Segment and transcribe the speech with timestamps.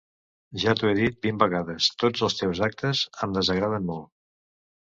[0.63, 4.09] Ja t'ho he dit vint vegades: tots els teus actes em desagraden molt.